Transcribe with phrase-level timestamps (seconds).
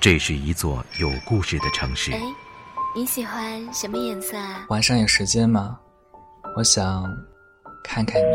[0.00, 2.10] 这是一座有故事的城市。
[2.12, 2.22] 哎，
[2.96, 4.64] 你喜欢什么颜色啊？
[4.70, 5.78] 晚上有时间吗？
[6.56, 7.04] 我想
[7.84, 8.34] 看看你。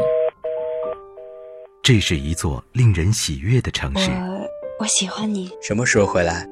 [1.81, 4.11] 这是一座令人喜悦的城市。
[4.11, 4.47] 我
[4.81, 5.49] 我喜欢你。
[5.59, 6.47] 什么时候回来？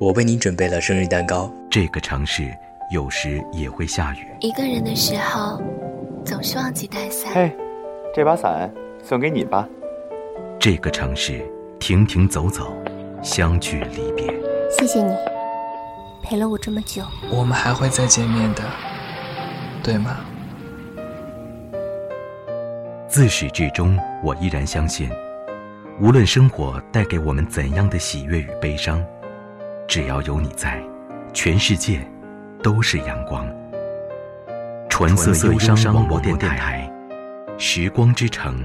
[0.00, 1.48] 我为你准备了生日蛋糕。
[1.70, 2.52] 这个城市
[2.90, 4.26] 有时也会下雨。
[4.40, 5.62] 一个人的时候，
[6.24, 7.32] 总是忘记带伞。
[7.32, 7.56] 嘿，
[8.12, 8.68] 这把伞
[9.00, 9.68] 送给你吧。
[10.58, 12.76] 这个城市停停走走，
[13.22, 14.35] 相聚离别。
[14.78, 15.16] 谢谢你，
[16.22, 17.02] 陪了我这么久。
[17.30, 18.62] 我们还会再见面的，
[19.82, 20.18] 对吗？
[23.08, 25.10] 自始至终，我依然相信，
[25.98, 29.02] 无论生活带给我们怎样的喜悦与悲伤，
[29.88, 30.78] 只要有你在，
[31.32, 32.06] 全世界
[32.62, 33.48] 都是阳光。
[34.90, 36.86] 纯色忧伤网络电台，
[37.56, 38.62] 时光之城，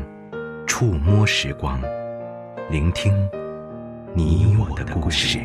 [0.67, 1.81] 触摸时光，
[2.69, 3.13] 聆听
[4.13, 5.39] 你我的故事。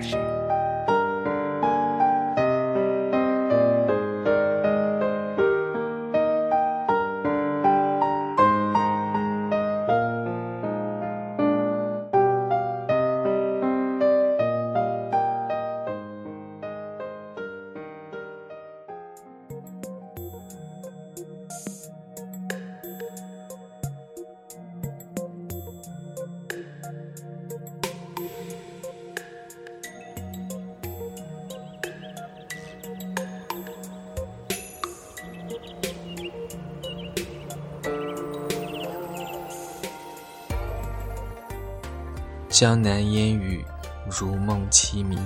[42.59, 43.63] 江南烟雨，
[44.09, 45.19] 如梦凄迷。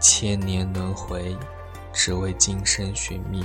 [0.00, 1.36] 千年轮回，
[1.92, 3.44] 只为今生寻觅。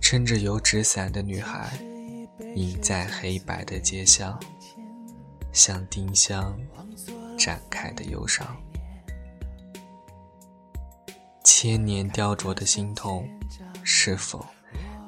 [0.00, 1.70] 撑着油纸伞的女孩，
[2.56, 4.36] 隐在黑白的街巷，
[5.52, 6.58] 像丁香
[7.38, 8.44] 展开的忧伤。
[11.44, 13.28] 千年雕琢的心痛，
[13.84, 14.44] 是否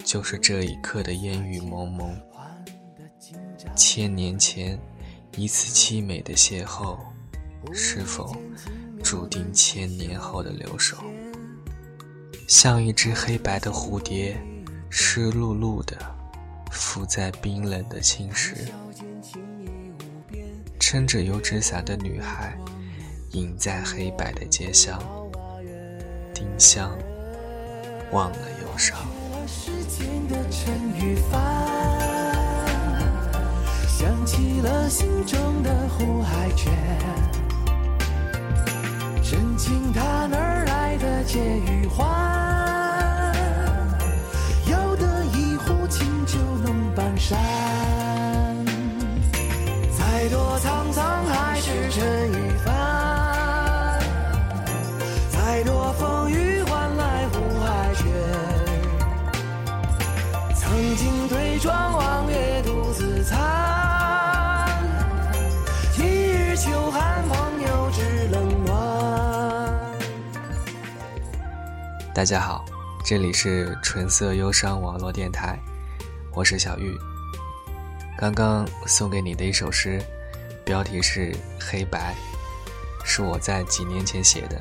[0.05, 2.16] 就是这一刻的烟雨蒙蒙？
[3.75, 4.78] 千年前。
[5.37, 6.97] 一次凄美的邂逅，
[7.71, 8.35] 是否
[9.05, 10.97] 注定千年后的留守？
[12.49, 14.35] 像一只黑白的蝴蝶，
[14.89, 15.95] 湿漉漉的
[16.73, 18.57] 浮在冰冷的青石。
[20.81, 22.57] 撑着油纸伞的女孩，
[23.33, 24.99] 隐在黑白的街巷。
[26.33, 26.97] 丁香
[28.11, 28.97] 忘了忧伤。
[33.99, 36.71] 想起了心中的呼海泉，
[39.23, 42.05] 真情它哪儿来的借与还？
[44.71, 47.39] 要得一壶清酒能半山，
[49.99, 52.46] 再多沧桑还是尘缘
[72.27, 72.65] 大家好，
[73.05, 75.57] 这里是纯色忧伤网络电台，
[76.35, 76.93] 我是小玉。
[78.19, 80.03] 刚刚送给你的一首诗，
[80.65, 82.17] 标题是《黑白》，
[83.07, 84.61] 是我在几年前写的，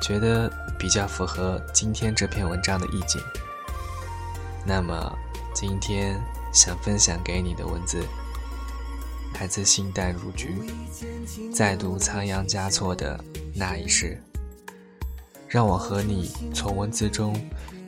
[0.00, 3.20] 觉得比较符合今天这篇文章的意境。
[4.64, 5.18] 那么
[5.52, 6.16] 今天
[6.52, 8.04] 想分享给你的文字，
[9.40, 10.62] 来自心淡如菊，
[11.52, 13.18] 再度仓央嘉措的
[13.52, 14.22] 那一世。
[15.54, 17.32] 让我和你从文字中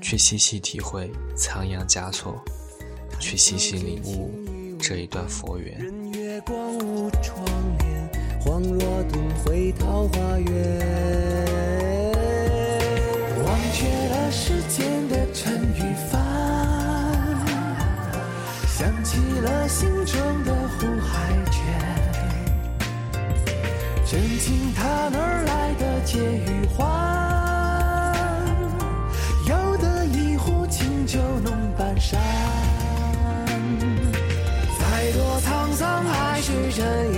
[0.01, 2.41] 去细细体会仓央嘉措，
[3.19, 4.31] 去细细领悟
[4.79, 5.77] 这一段佛缘。
[5.77, 7.45] 人月光无窗
[7.81, 8.09] 帘，
[8.41, 10.55] 恍若顿回桃花源。
[13.45, 17.45] 忘却了世间的尘与凡，
[18.69, 21.65] 想起了心中的湖海泉。
[24.07, 27.16] 真情它哪儿来的解与欢？
[32.09, 32.23] 山，
[34.79, 37.16] 再多沧桑还是真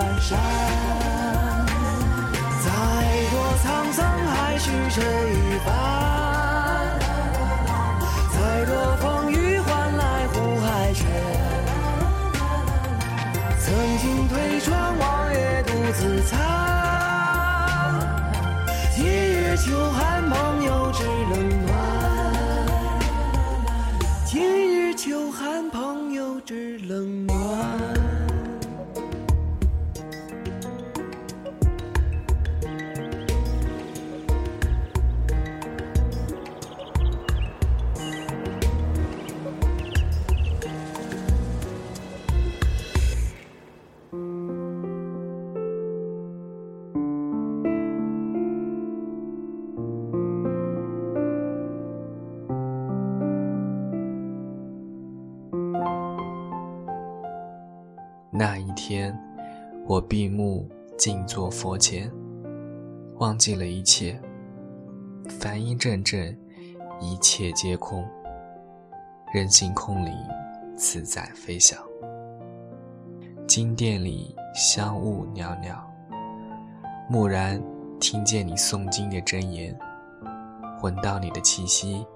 [0.00, 0.38] 能搬山。
[2.64, 2.70] 再
[3.30, 5.68] 多沧桑还是这一番，
[8.32, 11.06] 再多风雨换来湖海泉。
[13.58, 16.38] 曾经推窗望月独自餐，
[18.96, 21.68] 今日秋寒朋友知冷暖。
[24.24, 27.29] 今日秋寒朋友知冷暖。
[60.20, 60.68] 闭目
[60.98, 62.12] 静坐佛前，
[63.20, 64.20] 忘记了一切，
[65.30, 66.38] 梵音阵阵，
[67.00, 68.06] 一切皆空，
[69.32, 70.12] 任性空灵，
[70.76, 71.78] 自在飞翔。
[73.46, 75.82] 经殿里香雾袅袅，
[77.08, 77.58] 蓦然
[77.98, 79.74] 听见你诵经的真言，
[80.82, 82.06] 闻到你的气息，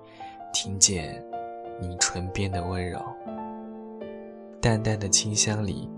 [0.53, 1.25] 听见
[1.81, 3.01] 你唇边的温柔。
[4.61, 5.89] 淡淡的清香里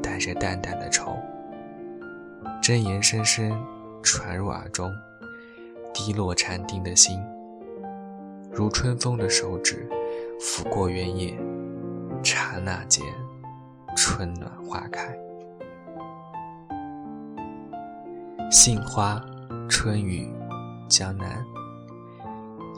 [0.00, 1.16] 带着淡淡的愁，
[2.66, 3.64] 真言声声
[4.02, 4.92] 传入耳中，
[5.94, 7.16] 滴落禅定的心，
[8.50, 9.88] 如春风的手指
[10.40, 11.38] 拂过原野，
[12.24, 13.06] 刹那间
[13.96, 15.16] 春暖花开。
[18.50, 19.24] 杏花
[19.68, 20.28] 春雨
[20.88, 21.46] 江南，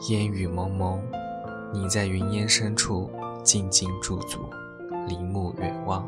[0.07, 1.01] 烟雨蒙蒙，
[1.73, 3.09] 你在云烟深处
[3.43, 4.37] 静静驻足。
[5.07, 6.07] 林木远望，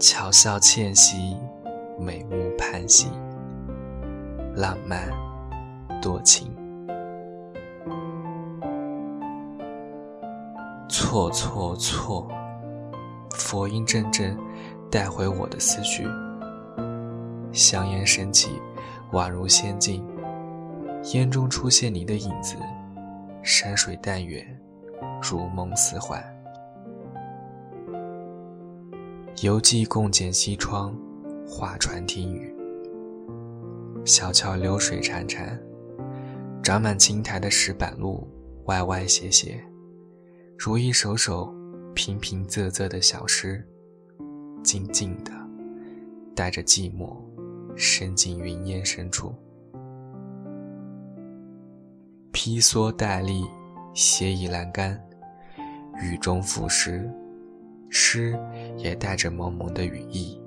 [0.00, 1.36] 巧笑倩兮，
[1.98, 3.08] 美目盼兮，
[4.54, 5.10] 浪漫
[6.00, 6.54] 多情。
[10.88, 12.28] 错错错，
[13.30, 14.36] 佛音阵阵
[14.90, 16.06] 带回我的思绪。
[17.52, 18.50] 香烟升起，
[19.12, 20.06] 宛如仙境，
[21.12, 22.56] 烟中出现你的影子，
[23.42, 24.46] 山水淡远，
[25.20, 26.22] 如梦似幻。
[29.42, 30.94] 游记共剪西窗，
[31.50, 32.54] 画船听雨。
[34.04, 35.58] 小桥流水潺潺，
[36.62, 38.28] 长满青苔的石板路
[38.66, 39.58] 歪歪斜斜，
[40.58, 41.50] 如一首首
[41.94, 43.66] 平平仄仄的小诗，
[44.62, 45.32] 静静的
[46.36, 47.16] 带着寂寞，
[47.74, 49.34] 伸进云烟深处。
[52.30, 53.42] 披蓑戴笠，
[53.94, 55.00] 斜倚栏杆，
[56.02, 57.10] 雨中赋诗。
[57.90, 58.38] 诗
[58.76, 60.38] 也带着蒙蒙的雨意，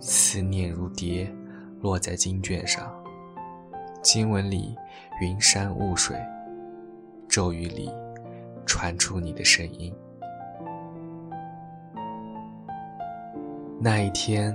[0.00, 1.30] 思念如蝶
[1.80, 2.92] 落在经卷上。
[4.02, 4.76] 经文里
[5.20, 6.16] 云山雾水，
[7.28, 7.90] 骤雨里
[8.64, 9.92] 传出你的声音。
[13.80, 14.54] 那一天，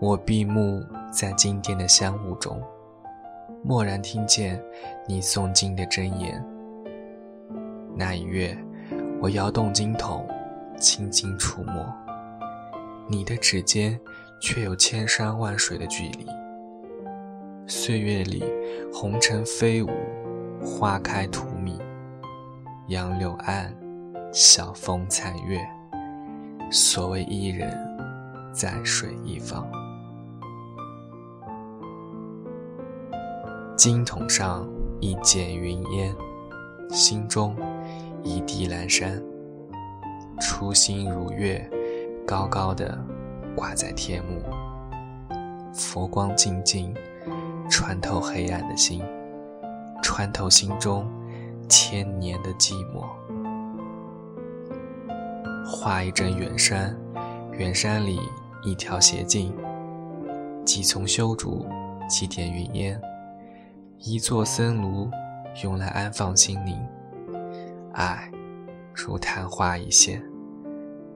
[0.00, 2.60] 我闭目在经殿的香雾中，
[3.64, 4.60] 蓦然听见
[5.06, 6.44] 你诵经的真言。
[7.94, 8.56] 那一月，
[9.20, 10.26] 我摇动经筒。
[10.78, 11.86] 轻轻触摸，
[13.06, 13.96] 你的指尖
[14.42, 16.26] 却有千山万水的距离。
[17.68, 18.42] 岁月里，
[18.92, 19.88] 红尘飞舞，
[20.64, 21.80] 花开荼蘼，
[22.88, 23.72] 杨柳岸，
[24.32, 25.64] 晓风残月。
[26.72, 27.72] 所谓伊人，
[28.52, 29.64] 在水一方。
[33.76, 34.68] 经筒上
[35.00, 36.12] 一剪云烟，
[36.90, 37.56] 心中
[38.24, 39.22] 一地阑珊。
[40.40, 41.64] 初心如月，
[42.26, 42.98] 高高的
[43.54, 44.42] 挂在天幕。
[45.72, 46.94] 佛光静静，
[47.70, 49.02] 穿透黑暗的心，
[50.02, 51.10] 穿透心中
[51.68, 53.06] 千年的寂寞。
[55.66, 56.96] 画一阵远山，
[57.52, 58.20] 远山里
[58.62, 59.54] 一条斜径，
[60.64, 61.66] 几丛修竹，
[62.08, 63.00] 几点云烟，
[63.98, 65.10] 一座僧庐，
[65.62, 66.78] 用来安放心灵。
[67.94, 68.30] 爱，
[68.94, 70.22] 如昙花一现。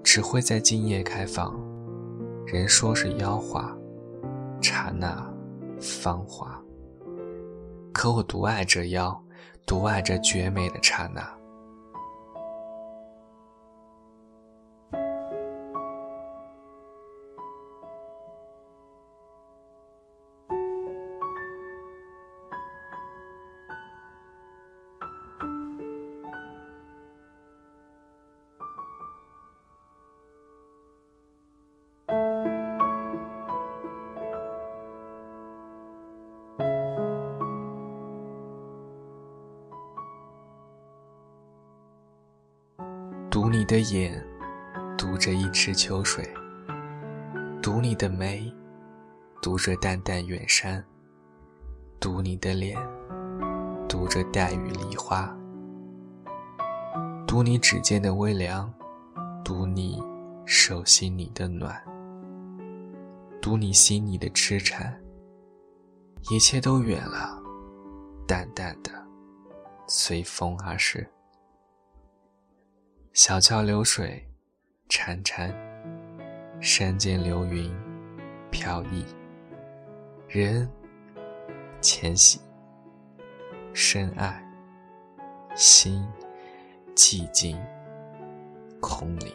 [0.03, 1.53] 只会在今夜开放，
[2.47, 3.77] 人说是妖华，
[4.63, 5.29] 刹那
[5.81, 6.63] 芳华。
[7.93, 9.21] 可我独爱这妖，
[9.67, 11.36] 独爱这绝美的刹那。
[43.47, 44.21] 读你的眼，
[44.99, 46.25] 读着一池秋水；
[47.63, 48.53] 读你的眉，
[49.41, 50.83] 读着淡淡远山；
[52.01, 52.77] 读你的脸，
[53.89, 55.33] 读着黛玉梨花；
[57.25, 58.69] 读你指尖的微凉，
[59.45, 60.03] 读你
[60.45, 61.81] 手心里的暖，
[63.41, 64.93] 读你心里的痴缠。
[66.31, 67.41] 一切都远了，
[68.27, 68.91] 淡淡的，
[69.87, 71.09] 随风而逝。
[73.17, 74.23] 小桥流水，
[74.91, 75.51] 潺潺；
[76.61, 77.75] 山间流云，
[78.51, 79.07] 飘逸。
[80.29, 80.71] 人
[81.81, 82.39] 迁徙，
[83.73, 84.47] 深爱，
[85.55, 86.07] 心
[86.95, 87.59] 寂静，
[88.83, 89.33] 空灵。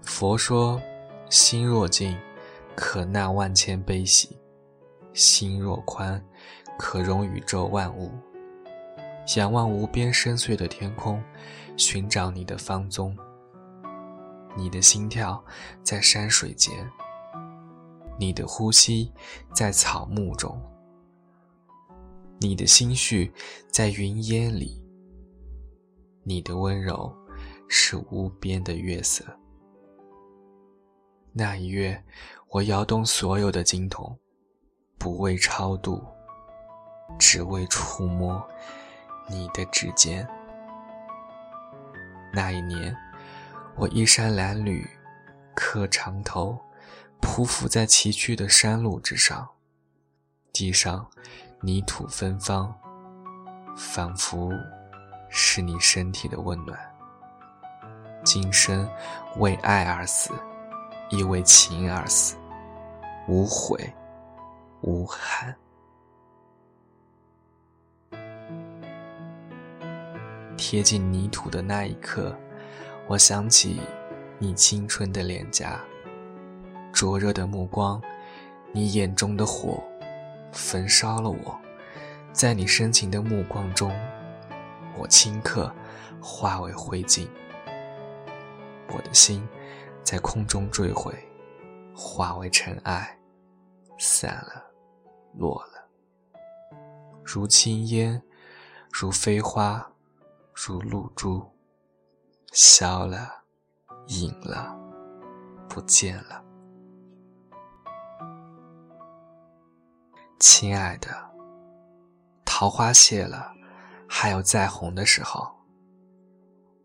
[0.00, 0.80] 佛说：
[1.28, 2.18] 心若静，
[2.74, 4.34] 可纳万千悲喜；
[5.12, 6.24] 心若宽，
[6.78, 8.10] 可容宇宙万物。
[9.34, 11.20] 仰望无边深邃的天空，
[11.76, 13.16] 寻找你的芳踪。
[14.56, 15.44] 你的心跳
[15.82, 16.88] 在山水间，
[18.18, 19.12] 你的呼吸
[19.52, 20.58] 在草木中，
[22.38, 23.32] 你的心绪
[23.68, 24.80] 在云烟里，
[26.22, 27.12] 你的温柔
[27.68, 29.24] 是无边的月色。
[31.32, 32.02] 那一月，
[32.48, 34.16] 我摇动所有的经筒，
[34.96, 36.02] 不为超度，
[37.18, 38.42] 只为触摸。
[39.28, 40.26] 你的指尖。
[42.32, 42.96] 那一年，
[43.76, 44.86] 我衣衫褴褛，
[45.54, 46.58] 磕长头，
[47.20, 49.48] 匍匐在崎岖的山路之上，
[50.52, 51.06] 地上
[51.60, 52.74] 泥土芬芳，
[53.76, 54.52] 仿佛
[55.30, 56.78] 是你身体的温暖。
[58.24, 58.88] 今生
[59.36, 60.32] 为爱而死，
[61.10, 62.36] 亦为情而死，
[63.28, 63.94] 无悔，
[64.82, 65.56] 无憾。
[70.56, 72.34] 贴近泥土的那一刻，
[73.06, 73.78] 我想起
[74.38, 75.78] 你青春的脸颊，
[76.92, 78.00] 灼热的目光，
[78.72, 79.82] 你眼中的火，
[80.52, 81.58] 焚烧了我。
[82.32, 83.90] 在你深情的目光中，
[84.98, 85.72] 我顷刻
[86.20, 87.28] 化为灰烬。
[88.88, 89.46] 我的心
[90.02, 91.12] 在空中坠毁，
[91.94, 93.18] 化为尘埃，
[93.98, 94.64] 散了，
[95.34, 96.78] 落了，
[97.22, 98.22] 如轻烟，
[98.90, 99.92] 如飞花。
[100.58, 101.46] 如露珠，
[102.50, 103.44] 消了，
[104.06, 104.74] 隐了，
[105.68, 106.42] 不见了。
[110.40, 111.10] 亲爱的，
[112.42, 113.52] 桃花谢了，
[114.08, 115.46] 还有再红的时候；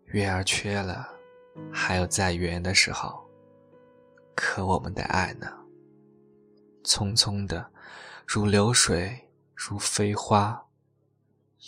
[0.08, 1.08] 月儿缺了，
[1.72, 3.26] 还有再圆的时候。
[4.36, 5.48] 可我们的爱呢？
[6.84, 7.72] 匆匆的，
[8.28, 10.62] 如流水，如飞花，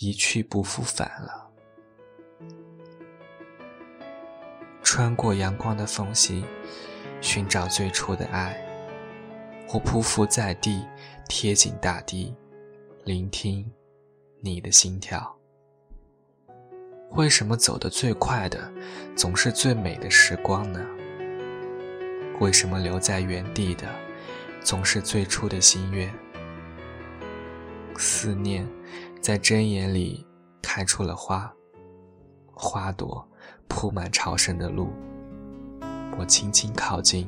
[0.02, 1.43] 一去不复返了。
[4.96, 6.46] 穿过阳光的缝隙，
[7.20, 8.56] 寻找最初的爱。
[9.70, 10.86] 我匍匐在地，
[11.28, 12.32] 贴紧大地，
[13.04, 13.68] 聆听
[14.40, 15.36] 你的心跳。
[17.14, 18.72] 为什么走得最快的，
[19.16, 20.80] 总是最美的时光呢？
[22.40, 23.88] 为什么留在原地的，
[24.62, 26.14] 总是最初的心愿？
[27.98, 28.70] 思念
[29.20, 30.24] 在针眼里
[30.62, 31.52] 开出了花，
[32.54, 33.28] 花朵。
[33.76, 34.94] 铺满朝圣的路，
[36.16, 37.28] 我轻轻靠近，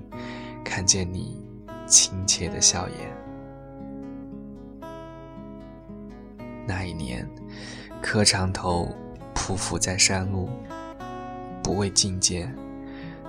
[0.63, 1.43] 看见你
[1.87, 2.97] 亲切的笑颜。
[6.67, 7.27] 那一年，
[7.99, 8.87] 磕长头，
[9.33, 10.47] 匍匐在山路，
[11.63, 12.55] 不为觐见，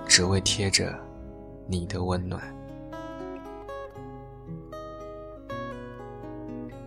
[0.07, 0.95] 只为贴着
[1.67, 2.39] 你的温暖。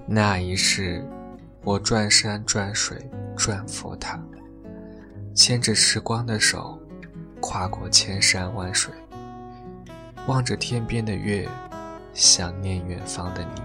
[0.06, 1.04] 那一世，
[1.64, 2.96] 我转山转水
[3.37, 4.18] 转佛塔。
[5.34, 6.78] 牵着时光的手，
[7.40, 8.92] 跨过千山万水，
[10.26, 11.49] 望着天边的月，
[12.12, 13.62] 想念远方的你。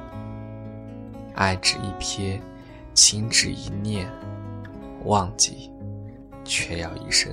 [1.34, 2.40] 爱只一瞥，
[2.94, 4.08] 情只一念，
[5.04, 5.72] 忘记
[6.44, 7.32] 却要一生。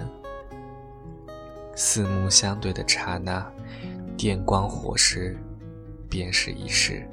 [1.77, 3.47] 四目相对的刹那，
[4.17, 5.37] 电光火石，
[6.09, 7.07] 便是一世。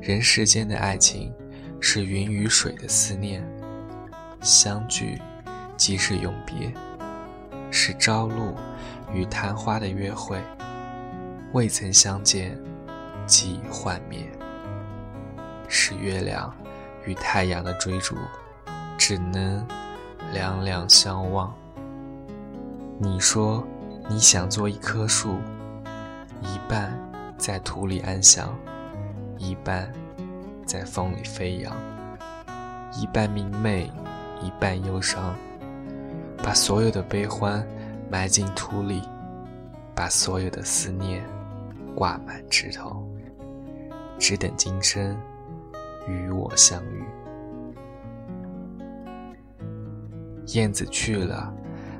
[0.00, 1.32] 人世间的爱情，
[1.80, 3.42] 是云与水的思念，
[4.40, 5.18] 相聚。
[5.76, 6.72] 即是永别，
[7.70, 8.54] 是朝露
[9.12, 10.40] 与昙花的约会，
[11.52, 12.58] 未曾相见
[13.26, 14.26] 即已幻灭；
[15.68, 16.54] 是月亮
[17.04, 18.16] 与太阳的追逐，
[18.96, 19.66] 只能
[20.32, 21.52] 两两相望。
[22.98, 23.66] 你说
[24.08, 25.38] 你想做一棵树，
[26.42, 26.96] 一半
[27.36, 28.56] 在土里安详，
[29.38, 29.92] 一半
[30.64, 31.74] 在风里飞扬。
[32.94, 33.90] 一半明媚，
[34.42, 35.34] 一半忧伤，
[36.42, 37.64] 把所有的悲欢
[38.10, 39.00] 埋进土里，
[39.94, 41.24] 把所有的思念
[41.94, 43.08] 挂满枝头，
[44.18, 45.16] 只等今生
[46.08, 47.04] 与我相遇。
[50.48, 51.54] 燕子去了，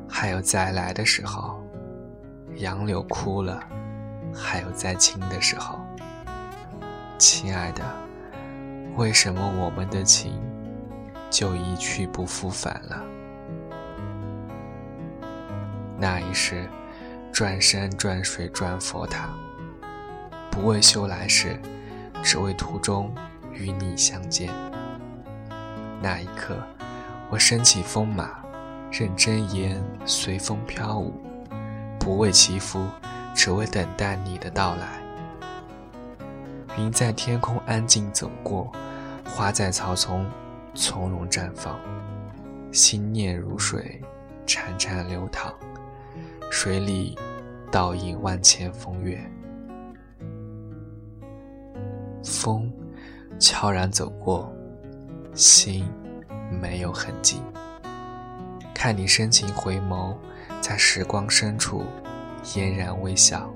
[0.08, 1.54] 还有再来的时候；
[2.56, 3.62] 杨柳枯了，
[4.34, 5.78] 还有再青的时候。
[7.16, 7.82] 亲爱的，
[8.96, 10.32] 为什么我们的情？
[11.30, 13.02] 就一去不复返了。
[16.02, 16.68] 那一世，
[17.32, 19.28] 转山转水转佛塔，
[20.50, 21.56] 不为修来世，
[22.24, 23.14] 只为途中
[23.52, 24.52] 与你相见。
[26.00, 26.56] 那一刻，
[27.30, 28.30] 我身骑风马，
[28.90, 31.22] 任真言随风飘舞，
[32.00, 32.84] 不为祈福，
[33.32, 35.00] 只为等待你的到来。
[36.76, 38.72] 云在天空安静走过，
[39.24, 40.28] 花在草丛。
[40.74, 41.78] 从容绽放，
[42.72, 44.02] 心念如水，
[44.48, 45.54] 潺潺流淌，
[46.54, 47.18] 水里
[47.70, 49.18] 倒映万千风月。
[52.22, 52.70] 风
[53.40, 54.54] 悄然走过，
[55.34, 55.90] 心
[56.60, 57.40] 没有痕迹。
[58.74, 60.14] 看你深情回眸，
[60.60, 61.84] 在时光深处
[62.44, 63.50] 嫣然微笑。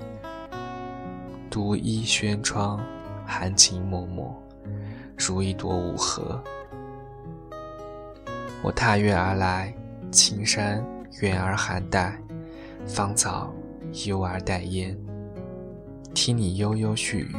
[1.50, 2.80] 独倚轩窗，
[3.26, 4.24] 含情脉脉，
[5.18, 6.42] 如一朵午荷。
[8.62, 9.72] 我踏月而来，
[10.10, 10.82] 青山
[11.20, 12.18] 远而含黛，
[12.86, 13.52] 芳草
[14.06, 14.96] 幽而带烟。
[16.14, 17.36] 听你悠悠絮语，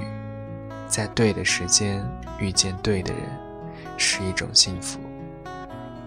[0.88, 2.06] 在对的时间
[2.40, 3.22] 遇见对的人，
[3.98, 5.00] 是一种幸福；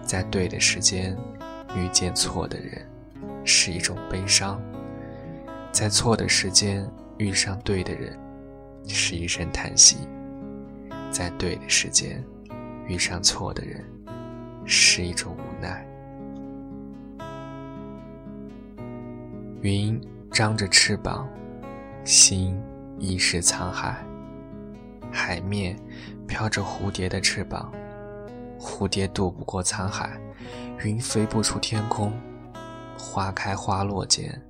[0.01, 1.17] 在对的时间
[1.75, 2.87] 遇见错的人，
[3.43, 4.57] 是一种悲伤；
[5.71, 8.17] 在错的时间遇上对的人，
[8.87, 9.97] 是一声叹息；
[11.11, 12.23] 在对的时间
[12.87, 13.83] 遇上错的人。
[14.63, 15.83] 是一种无奈。
[19.61, 21.29] 云张着翅膀，
[22.03, 22.59] 心
[22.97, 24.03] 已是沧海。
[25.11, 25.77] 海面
[26.27, 27.71] 飘着蝴蝶的翅膀，
[28.59, 30.19] 蝴蝶渡不过沧海，
[30.83, 32.11] 云飞不出天空。
[32.97, 34.41] 花开花落间，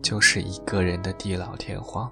[0.00, 2.10] 就是一个人的地老天荒。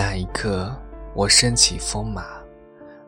[0.00, 0.72] 那一刻，
[1.12, 2.40] 我身骑风马，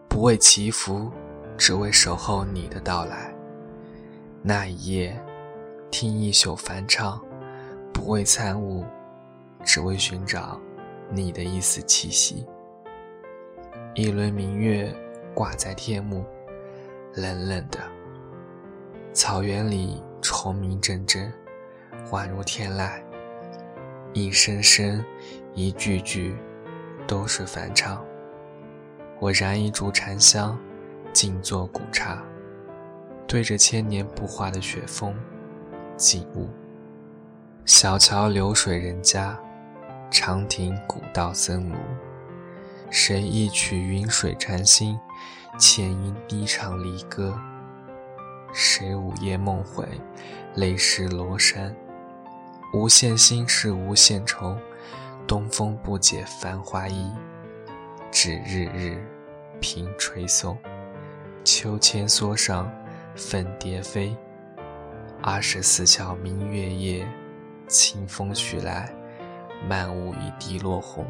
[0.08, 1.08] 不为祈福，
[1.56, 3.32] 只为守候你的到来。
[4.42, 5.16] 那一夜，
[5.88, 7.24] 听一宿梵唱，
[7.94, 8.84] 不为参悟，
[9.64, 10.60] 只为寻找
[11.08, 12.44] 你的一丝气息。
[13.94, 14.92] 一轮明月
[15.32, 16.24] 挂在天幕，
[17.14, 17.78] 冷冷的。
[19.12, 21.32] 草原里虫鸣阵阵，
[22.10, 23.00] 宛如天籁。
[24.12, 25.04] 一声声，
[25.54, 26.34] 一句句。
[27.10, 28.00] 都是梵唱。
[29.18, 30.56] 我燃一烛禅香，
[31.12, 32.22] 静坐古刹，
[33.26, 35.12] 对着千年不化的雪峰，
[35.96, 36.48] 景物。
[37.64, 39.36] 小桥流水人家，
[40.08, 41.74] 长亭古道僧庐。
[42.92, 44.96] 谁一曲云水禅心，
[45.58, 47.36] 浅吟低唱离歌？
[48.52, 49.84] 谁午夜梦回，
[50.54, 51.74] 泪湿罗衫？
[52.72, 54.56] 无限心事无限愁。
[55.30, 57.08] 东风不解繁花意，
[58.10, 59.00] 只日日
[59.60, 60.58] 凭吹送。
[61.44, 62.68] 秋千梭上
[63.14, 64.16] 粉蝶飞，
[65.22, 67.08] 二十四桥明月夜，
[67.68, 68.92] 清风徐来，
[69.68, 71.06] 漫舞一地落红。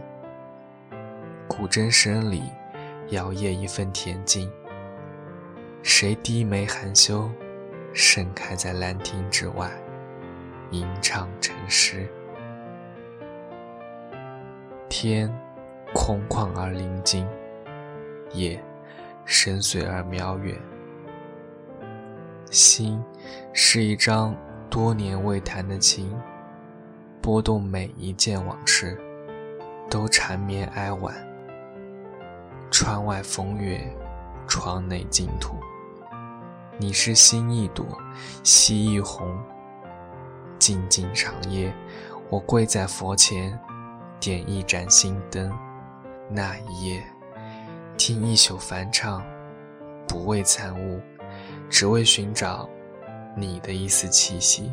[1.48, 2.42] 古筝声里
[3.09, 4.52] 摇曳一份恬静。
[5.83, 7.30] 谁低眉含羞，
[7.94, 9.70] 盛开在兰亭之外，
[10.72, 12.06] 吟唱成诗。
[14.90, 15.33] 天
[15.94, 17.24] 空旷而宁静，
[18.33, 18.61] 夜
[19.24, 20.61] 深邃而渺远。
[22.50, 23.00] 心
[23.53, 24.35] 是一张
[24.68, 26.12] 多年未弹的琴，
[27.22, 29.00] 拨动每一件往事，
[29.88, 31.14] 都缠绵哀婉。
[32.68, 33.81] 窗外风月，
[34.48, 35.55] 窗内净土。
[36.79, 37.87] 你是心一朵，
[38.42, 39.38] 夕一红。
[40.59, 41.72] 静静长夜，
[42.29, 43.57] 我跪在佛前。
[44.20, 45.50] 点一盏心灯，
[46.28, 47.02] 那一夜，
[47.96, 49.24] 听一宿梵唱，
[50.06, 51.00] 不为参悟，
[51.70, 52.68] 只为寻找
[53.35, 54.70] 你的一丝气息。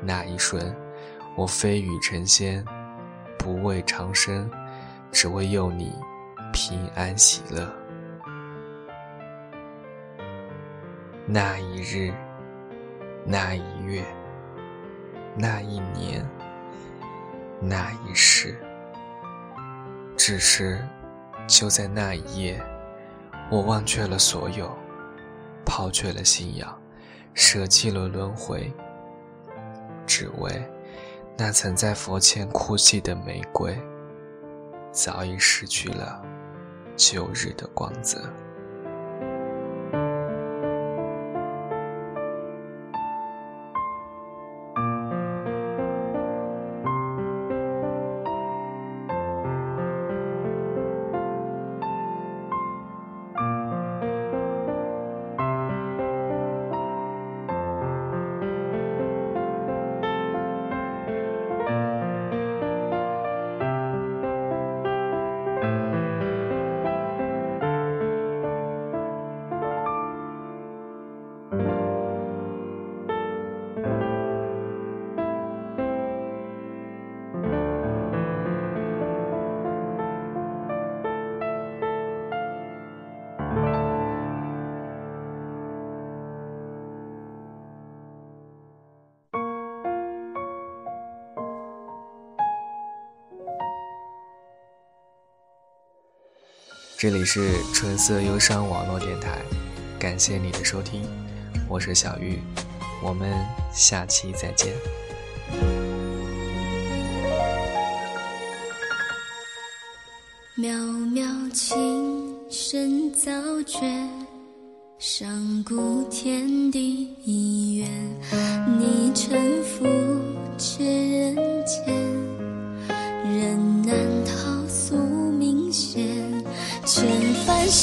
[0.00, 0.72] 那一瞬，
[1.36, 2.64] 我飞羽成仙，
[3.36, 4.48] 不为长生，
[5.10, 5.92] 只为佑你
[6.52, 7.68] 平安喜乐。
[11.26, 12.14] 那一日，
[13.26, 14.04] 那一月，
[15.36, 16.24] 那一年，
[17.60, 18.56] 那一世，
[20.16, 20.82] 只是
[21.46, 22.62] 就在那一夜，
[23.50, 24.70] 我忘却了所有，
[25.64, 26.80] 抛却了信仰，
[27.34, 28.72] 舍弃了轮回。
[30.06, 30.50] 只为
[31.36, 33.76] 那曾在佛前哭泣的玫瑰，
[34.92, 36.22] 早已失去了
[36.96, 38.32] 旧日的光泽。
[97.00, 99.38] 这里是纯色忧伤网络电台，
[100.00, 101.08] 感谢你的收听，
[101.68, 102.40] 我是小玉，
[103.00, 103.32] 我们
[103.72, 104.74] 下期再见。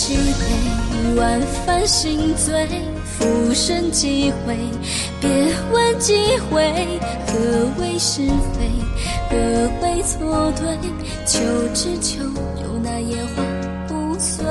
[0.06, 2.54] 西北，万帆心醉，
[3.18, 4.56] 浮生几回，
[5.20, 5.28] 别
[5.72, 6.62] 问几回，
[7.26, 7.34] 何
[7.82, 8.22] 为是
[8.54, 8.70] 非，
[9.32, 9.36] 何
[9.82, 10.78] 为错对，
[11.26, 11.40] 求
[11.74, 12.22] 之求，
[12.62, 13.42] 有那烟花
[13.88, 14.46] 不碎。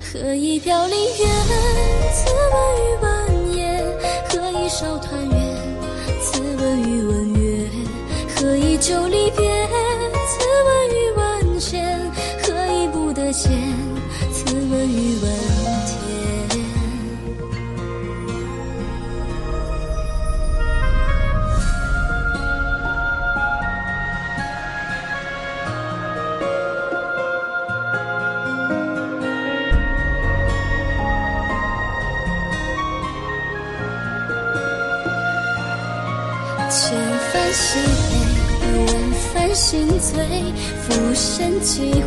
[0.00, 1.26] 何以飘零月，
[2.14, 3.84] 此文与文言，
[4.30, 5.56] 何以少团圆，
[6.22, 7.68] 此文与文约，
[8.34, 9.29] 何以久离
[39.54, 40.22] 心醉，
[40.82, 42.00] 浮生几回，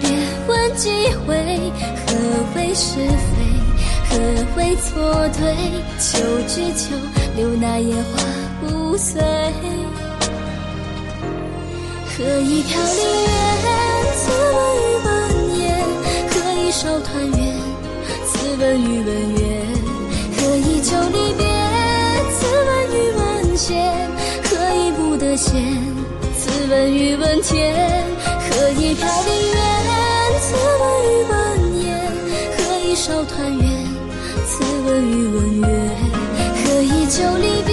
[0.00, 0.10] 别
[0.46, 0.90] 问几
[1.26, 1.34] 回，
[2.06, 2.08] 何
[2.56, 3.34] 为是非，
[4.08, 4.10] 何
[4.56, 5.42] 为错对，
[5.98, 6.94] 秋之秋，
[7.36, 8.22] 留那野花
[8.60, 9.20] 不碎。
[12.12, 13.28] 何以飘零月，
[14.16, 15.08] 此问与文
[15.58, 15.64] 言，
[16.28, 17.40] 何以少团圆，
[18.26, 19.40] 此问与文约，
[20.36, 21.46] 何以久离别，
[22.30, 23.70] 此问与文闲，
[24.44, 25.56] 何以不得闲，
[26.50, 29.56] 自问与问天，何以飘零远？
[30.40, 31.34] 自问与问
[31.84, 31.88] 烟，
[32.56, 33.64] 何以守团圆？
[34.44, 35.64] 自问与问月，
[36.64, 37.69] 何以久离别？